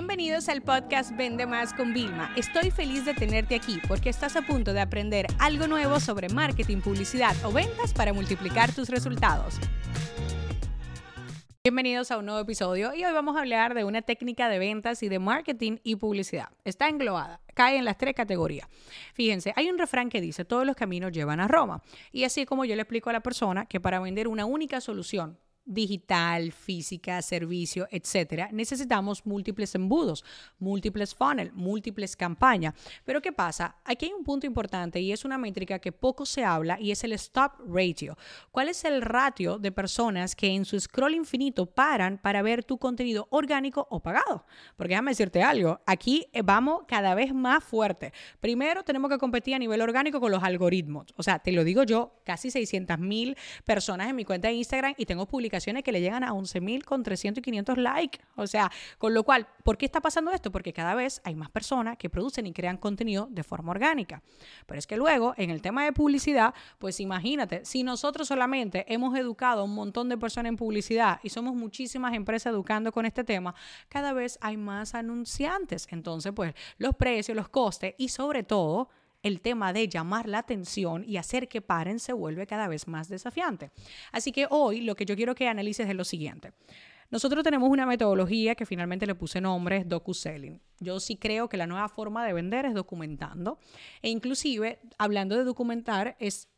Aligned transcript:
Bienvenidos 0.00 0.48
al 0.48 0.62
podcast 0.62 1.14
Vende 1.14 1.44
Más 1.44 1.74
con 1.74 1.92
Vilma. 1.92 2.32
Estoy 2.34 2.70
feliz 2.70 3.04
de 3.04 3.12
tenerte 3.12 3.54
aquí 3.54 3.78
porque 3.86 4.08
estás 4.08 4.34
a 4.34 4.40
punto 4.40 4.72
de 4.72 4.80
aprender 4.80 5.26
algo 5.38 5.66
nuevo 5.66 6.00
sobre 6.00 6.30
marketing, 6.30 6.78
publicidad 6.78 7.36
o 7.44 7.52
ventas 7.52 7.92
para 7.92 8.14
multiplicar 8.14 8.74
tus 8.74 8.88
resultados. 8.88 9.60
Bienvenidos 11.62 12.10
a 12.10 12.16
un 12.16 12.24
nuevo 12.24 12.40
episodio 12.40 12.94
y 12.94 13.04
hoy 13.04 13.12
vamos 13.12 13.36
a 13.36 13.40
hablar 13.40 13.74
de 13.74 13.84
una 13.84 14.00
técnica 14.00 14.48
de 14.48 14.58
ventas 14.58 15.02
y 15.02 15.10
de 15.10 15.18
marketing 15.18 15.76
y 15.84 15.96
publicidad. 15.96 16.48
Está 16.64 16.88
englobada, 16.88 17.42
cae 17.52 17.76
en 17.76 17.84
las 17.84 17.98
tres 17.98 18.14
categorías. 18.14 18.66
Fíjense, 19.12 19.52
hay 19.54 19.68
un 19.68 19.76
refrán 19.76 20.08
que 20.08 20.22
dice, 20.22 20.46
todos 20.46 20.64
los 20.64 20.76
caminos 20.76 21.12
llevan 21.12 21.40
a 21.40 21.46
Roma. 21.46 21.82
Y 22.10 22.24
así 22.24 22.46
como 22.46 22.64
yo 22.64 22.74
le 22.74 22.80
explico 22.80 23.10
a 23.10 23.12
la 23.12 23.20
persona 23.20 23.66
que 23.66 23.80
para 23.80 24.00
vender 24.00 24.28
una 24.28 24.46
única 24.46 24.80
solución 24.80 25.38
digital, 25.70 26.50
física, 26.50 27.22
servicio, 27.22 27.86
etcétera, 27.90 28.48
necesitamos 28.52 29.24
múltiples 29.24 29.74
embudos, 29.76 30.24
múltiples 30.58 31.14
funnel, 31.14 31.52
múltiples 31.52 32.16
campañas. 32.16 32.74
Pero 33.04 33.22
¿qué 33.22 33.32
pasa? 33.32 33.76
Aquí 33.84 34.06
hay 34.06 34.12
un 34.12 34.24
punto 34.24 34.46
importante 34.46 35.00
y 35.00 35.12
es 35.12 35.24
una 35.24 35.38
métrica 35.38 35.78
que 35.78 35.92
poco 35.92 36.26
se 36.26 36.44
habla 36.44 36.78
y 36.80 36.90
es 36.90 37.04
el 37.04 37.12
stop 37.12 37.52
ratio. 37.68 38.18
¿Cuál 38.50 38.68
es 38.68 38.84
el 38.84 39.00
ratio 39.00 39.58
de 39.58 39.70
personas 39.70 40.34
que 40.34 40.48
en 40.48 40.64
su 40.64 40.78
scroll 40.78 41.14
infinito 41.14 41.66
paran 41.66 42.18
para 42.18 42.42
ver 42.42 42.64
tu 42.64 42.78
contenido 42.78 43.28
orgánico 43.30 43.86
o 43.90 44.00
pagado? 44.00 44.44
Porque 44.76 44.94
déjame 44.94 45.12
decirte 45.12 45.42
algo, 45.42 45.80
aquí 45.86 46.26
eh, 46.32 46.42
vamos 46.42 46.82
cada 46.88 47.14
vez 47.14 47.32
más 47.32 47.62
fuerte. 47.62 48.12
Primero 48.40 48.82
tenemos 48.82 49.08
que 49.08 49.18
competir 49.18 49.54
a 49.54 49.58
nivel 49.58 49.80
orgánico 49.80 50.20
con 50.20 50.32
los 50.32 50.42
algoritmos. 50.42 51.14
O 51.16 51.22
sea, 51.22 51.38
te 51.38 51.52
lo 51.52 51.62
digo 51.62 51.84
yo, 51.84 52.20
casi 52.24 52.50
600 52.50 52.98
mil 52.98 53.36
personas 53.64 54.08
en 54.08 54.16
mi 54.16 54.24
cuenta 54.24 54.48
de 54.48 54.54
Instagram 54.54 54.94
y 54.96 55.06
tengo 55.06 55.26
publicaciones 55.26 55.59
que 55.82 55.92
le 55.92 56.00
llegan 56.00 56.24
a 56.24 56.32
11.000 56.32 56.84
con 56.84 57.02
300 57.02 57.40
y 57.40 57.42
500 57.42 57.78
likes. 57.78 58.20
O 58.36 58.46
sea, 58.46 58.70
con 58.98 59.14
lo 59.14 59.22
cual, 59.24 59.46
¿por 59.64 59.76
qué 59.76 59.86
está 59.86 60.00
pasando 60.00 60.30
esto? 60.32 60.50
Porque 60.50 60.72
cada 60.72 60.94
vez 60.94 61.20
hay 61.24 61.34
más 61.34 61.50
personas 61.50 61.96
que 61.96 62.10
producen 62.10 62.46
y 62.46 62.52
crean 62.52 62.76
contenido 62.76 63.28
de 63.30 63.42
forma 63.42 63.70
orgánica. 63.70 64.22
Pero 64.66 64.78
es 64.78 64.86
que 64.86 64.96
luego, 64.96 65.34
en 65.36 65.50
el 65.50 65.62
tema 65.62 65.84
de 65.84 65.92
publicidad, 65.92 66.54
pues 66.78 67.00
imagínate, 67.00 67.64
si 67.64 67.82
nosotros 67.82 68.28
solamente 68.28 68.84
hemos 68.92 69.16
educado 69.16 69.62
a 69.62 69.64
un 69.64 69.74
montón 69.74 70.08
de 70.08 70.18
personas 70.18 70.50
en 70.50 70.56
publicidad 70.56 71.20
y 71.22 71.28
somos 71.30 71.54
muchísimas 71.54 72.14
empresas 72.14 72.52
educando 72.52 72.92
con 72.92 73.06
este 73.06 73.24
tema, 73.24 73.54
cada 73.88 74.12
vez 74.12 74.38
hay 74.40 74.56
más 74.56 74.94
anunciantes. 74.94 75.86
Entonces, 75.90 76.32
pues 76.34 76.54
los 76.78 76.94
precios, 76.96 77.36
los 77.36 77.48
costes 77.48 77.94
y 77.98 78.08
sobre 78.08 78.42
todo 78.42 78.88
el 79.22 79.40
tema 79.40 79.72
de 79.72 79.88
llamar 79.88 80.28
la 80.28 80.38
atención 80.38 81.04
y 81.06 81.16
hacer 81.16 81.48
que 81.48 81.60
paren 81.60 81.98
se 81.98 82.12
vuelve 82.12 82.46
cada 82.46 82.68
vez 82.68 82.88
más 82.88 83.08
desafiante. 83.08 83.70
Así 84.12 84.32
que 84.32 84.46
hoy 84.50 84.80
lo 84.80 84.94
que 84.94 85.04
yo 85.04 85.16
quiero 85.16 85.34
que 85.34 85.48
analices 85.48 85.88
es 85.88 85.94
lo 85.94 86.04
siguiente. 86.04 86.52
Nosotros 87.10 87.42
tenemos 87.42 87.68
una 87.68 87.86
metodología 87.86 88.54
que 88.54 88.64
finalmente 88.64 89.04
le 89.04 89.16
puse 89.16 89.40
nombre, 89.40 89.78
es 89.78 89.88
docu-selling. 89.88 90.60
Yo 90.78 91.00
sí 91.00 91.16
creo 91.16 91.48
que 91.48 91.56
la 91.56 91.66
nueva 91.66 91.88
forma 91.88 92.24
de 92.24 92.32
vender 92.32 92.66
es 92.66 92.74
documentando. 92.74 93.58
E 94.00 94.10
inclusive, 94.10 94.78
hablando 94.96 95.36
de 95.36 95.42
documentar, 95.42 96.16
es 96.20 96.48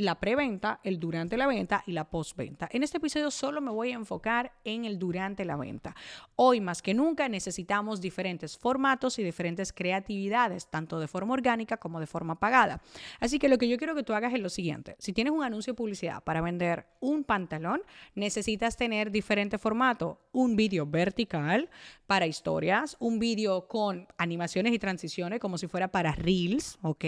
la 0.00 0.18
preventa, 0.18 0.80
el 0.82 0.98
durante 0.98 1.36
la 1.36 1.46
venta 1.46 1.84
y 1.86 1.92
la 1.92 2.08
postventa. 2.08 2.68
En 2.72 2.82
este 2.82 2.96
episodio 2.96 3.30
solo 3.30 3.60
me 3.60 3.70
voy 3.70 3.92
a 3.92 3.96
enfocar 3.96 4.52
en 4.64 4.86
el 4.86 4.98
durante 4.98 5.44
la 5.44 5.56
venta. 5.56 5.94
Hoy 6.36 6.62
más 6.62 6.80
que 6.80 6.94
nunca 6.94 7.28
necesitamos 7.28 8.00
diferentes 8.00 8.56
formatos 8.56 9.18
y 9.18 9.22
diferentes 9.22 9.74
creatividades, 9.74 10.70
tanto 10.70 10.98
de 11.00 11.06
forma 11.06 11.34
orgánica 11.34 11.76
como 11.76 12.00
de 12.00 12.06
forma 12.06 12.40
pagada. 12.40 12.80
Así 13.20 13.38
que 13.38 13.50
lo 13.50 13.58
que 13.58 13.68
yo 13.68 13.76
quiero 13.76 13.94
que 13.94 14.02
tú 14.02 14.14
hagas 14.14 14.32
es 14.32 14.40
lo 14.40 14.48
siguiente. 14.48 14.96
Si 14.98 15.12
tienes 15.12 15.34
un 15.34 15.44
anuncio 15.44 15.74
de 15.74 15.76
publicidad 15.76 16.24
para 16.24 16.40
vender 16.40 16.86
un 17.00 17.22
pantalón, 17.22 17.82
necesitas 18.14 18.78
tener 18.78 19.10
diferente 19.10 19.58
formato. 19.58 20.18
Un 20.32 20.56
vídeo 20.56 20.86
vertical 20.86 21.68
para 22.06 22.26
historias, 22.26 22.96
un 23.00 23.18
vídeo 23.18 23.68
con 23.68 24.08
animaciones 24.16 24.72
y 24.72 24.78
transiciones 24.78 25.40
como 25.40 25.58
si 25.58 25.66
fuera 25.66 25.88
para 25.88 26.12
reels, 26.12 26.78
¿ok? 26.82 27.04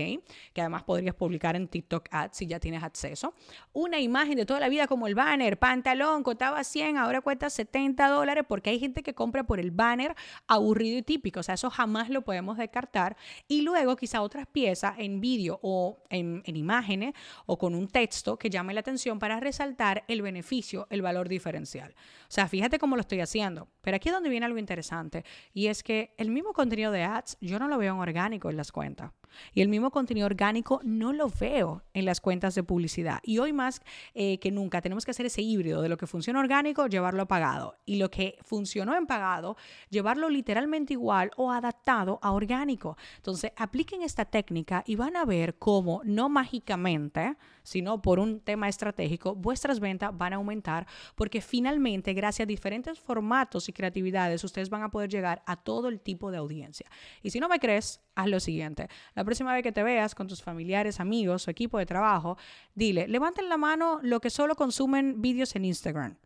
Que 0.53 0.61
además 0.61 0.83
podrías 0.83 1.15
publicar 1.15 1.57
en 1.57 1.69
TikTok 1.69 2.09
Ads 2.11 2.37
si 2.37 2.47
ya 2.47 2.61
tienes 2.61 2.82
acceso. 2.83 3.35
Una 3.73 4.01
imagen 4.01 4.37
de 4.37 4.47
toda 4.47 4.61
la 4.61 4.69
vida 4.69 4.87
como 4.87 5.07
el 5.07 5.15
banner, 5.15 5.59
pantalón, 5.59 6.23
costaba 6.23 6.65
100, 6.65 6.97
ahora 6.97 7.21
cuesta 7.21 7.51
70 7.51 8.09
dólares 8.09 8.45
porque 8.49 8.71
hay 8.71 8.79
gente 8.79 9.03
que 9.03 9.15
compra 9.15 9.45
por 9.45 9.61
el 9.61 9.71
banner 9.71 10.15
aburrido 10.47 10.99
y 10.99 11.03
típico. 11.03 11.41
O 11.41 11.43
sea, 11.43 11.55
eso 11.55 11.71
jamás 11.71 12.11
lo 12.11 12.23
podemos 12.23 12.57
descartar. 12.57 13.17
Y 13.49 13.63
luego 13.63 13.97
quizá 13.97 14.23
otras 14.23 14.47
piezas 14.47 14.95
en 14.99 15.21
vídeo 15.21 15.59
o 15.63 16.03
en, 16.11 16.43
en 16.45 16.57
imágenes 16.57 17.15
o 17.47 17.59
con 17.59 17.75
un 17.75 17.89
texto 17.89 18.39
que 18.39 18.51
llame 18.51 18.75
la 18.75 18.81
atención 18.81 19.19
para 19.19 19.41
resaltar 19.41 20.05
el 20.09 20.23
beneficio, 20.23 20.87
el 20.91 21.03
valor 21.03 21.29
diferencial. 21.29 21.95
O 22.23 22.31
sea, 22.35 22.49
fíjate 22.49 22.79
cómo 22.79 22.97
lo 22.97 23.01
estoy 23.01 23.21
haciendo. 23.21 23.69
Pero 23.83 23.97
aquí 23.97 24.09
es 24.09 24.15
donde 24.15 24.31
viene 24.31 24.47
algo 24.47 24.59
interesante 24.59 25.25
y 25.53 25.67
es 25.67 25.83
que 25.83 26.15
el 26.17 26.31
mismo 26.31 26.53
contenido 26.53 26.93
de 26.93 27.05
ads 27.05 27.37
yo 27.41 27.59
no 27.59 27.69
lo 27.69 27.79
veo 27.79 27.95
en 27.95 28.01
orgánico 28.01 28.51
en 28.51 28.57
las 28.57 28.73
cuentas. 28.73 29.13
Y 29.55 29.63
el 29.63 29.69
mismo 29.69 29.91
contenido 29.91 30.27
orgánico 30.27 30.81
no 30.85 31.13
lo 31.13 31.29
veo 31.29 31.83
en 31.95 32.05
las 32.05 32.21
cuentas 32.21 32.55
de 32.55 32.62
publicidad. 32.65 33.21
Y 33.23 33.39
hoy 33.39 33.53
más 33.53 33.81
eh, 34.15 34.39
que 34.39 34.51
nunca 34.51 34.81
tenemos 34.81 35.05
que 35.05 35.11
hacer 35.11 35.27
ese 35.27 35.43
híbrido 35.43 35.83
de 35.83 35.89
lo 35.89 35.97
que 35.97 36.07
funciona 36.07 36.41
orgánico, 36.41 36.87
llevarlo 36.87 37.23
a 37.23 37.29
pagado. 37.29 37.77
Y 37.85 37.97
lo 37.97 38.11
que 38.11 38.39
funcionó 38.43 38.97
en 38.97 39.07
pagado, 39.07 39.57
llevarlo 39.91 40.29
literalmente 40.29 40.93
igual 40.95 41.31
o 41.37 41.51
adaptado 41.51 42.19
a 42.23 42.33
orgánico. 42.33 42.97
Entonces, 43.17 43.53
apliquen 43.57 44.03
esta 44.03 44.25
técnica 44.25 44.83
y 44.87 44.97
van 44.97 45.17
a 45.17 45.25
ver 45.25 45.57
cómo 45.59 46.01
no 46.05 46.29
mágicamente, 46.29 47.37
sino 47.63 48.03
por 48.03 48.19
un 48.19 48.41
tema 48.41 48.69
estratégico, 48.69 49.35
vuestras 49.35 49.81
ventas 49.81 50.17
van 50.17 50.33
a 50.33 50.37
aumentar 50.37 50.87
porque 51.15 51.41
finalmente, 51.41 52.13
gracias 52.13 52.47
a 52.47 52.47
diferentes 52.47 52.99
formatos 52.99 53.69
y 53.69 53.73
creatividades, 53.73 54.45
ustedes 54.45 54.71
van 54.71 54.83
a 54.83 54.91
poder 54.91 55.09
llegar 55.09 55.43
a 55.47 55.57
todo 55.57 55.89
el 55.89 56.01
tipo 56.01 56.31
de 56.31 56.39
audiencia. 56.39 56.87
Y 57.23 57.31
si 57.31 57.41
no 57.41 57.49
me 57.49 57.59
crees, 57.59 58.01
haz 58.15 58.29
lo 58.29 58.41
siguiente. 58.41 58.89
La 59.15 59.25
próxima 59.25 59.53
vez 59.53 59.63
que 59.63 59.73
te 59.73 59.83
veas 59.83 60.15
con 60.15 60.27
tus 60.27 60.43
familiares, 60.43 61.01
amigos 61.01 61.47
o 61.47 61.51
equipo 61.51 61.79
de 61.79 61.87
trabajo, 61.87 62.37
dile, 62.75 63.09
levanten 63.09 63.49
la 63.49 63.57
mano 63.57 64.01
lo 64.03 64.21
que 64.21 64.31
solo 64.31 64.55
consumen 64.55 65.21
vídeos 65.21 65.57
en 65.57 65.65
Instagram. 65.65 66.17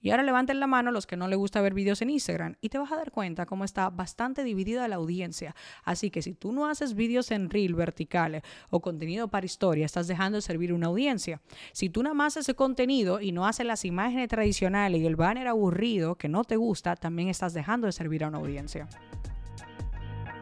Y 0.00 0.10
ahora 0.10 0.22
levanten 0.22 0.60
la 0.60 0.68
mano 0.68 0.92
los 0.92 1.06
que 1.06 1.16
no 1.16 1.26
les 1.26 1.38
gusta 1.38 1.60
ver 1.60 1.74
vídeos 1.74 2.00
en 2.02 2.10
Instagram 2.10 2.54
y 2.60 2.68
te 2.68 2.78
vas 2.78 2.92
a 2.92 2.96
dar 2.96 3.10
cuenta 3.10 3.46
cómo 3.46 3.64
está 3.64 3.90
bastante 3.90 4.44
dividida 4.44 4.86
la 4.86 4.96
audiencia. 4.96 5.56
Así 5.82 6.10
que 6.10 6.22
si 6.22 6.34
tú 6.34 6.52
no 6.52 6.66
haces 6.66 6.94
vídeos 6.94 7.32
en 7.32 7.50
reel 7.50 7.74
verticales 7.74 8.42
o 8.70 8.80
contenido 8.80 9.26
para 9.26 9.46
historia, 9.46 9.84
estás 9.84 10.06
dejando 10.06 10.36
de 10.36 10.42
servir 10.42 10.72
una 10.72 10.86
audiencia. 10.86 11.40
Si 11.72 11.90
tú 11.90 12.02
nada 12.04 12.14
más 12.14 12.36
haces 12.36 12.54
contenido 12.54 13.20
y 13.20 13.32
no 13.32 13.46
haces 13.46 13.66
las 13.66 13.84
imágenes 13.84 14.28
tradicionales 14.28 15.00
y 15.00 15.06
el 15.06 15.16
banner 15.16 15.48
aburrido 15.48 16.14
que 16.14 16.28
no 16.28 16.44
te 16.44 16.56
gusta, 16.56 16.94
también 16.94 17.28
estás 17.28 17.52
dejando 17.52 17.86
de 17.86 17.92
servir 17.92 18.22
a 18.22 18.28
una 18.28 18.38
audiencia. 18.38 18.88